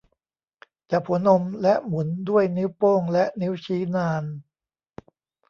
[0.91, 4.23] จับหัวนมและหมุนด้วยนิ้วโป้งและนิ้วชี้นาน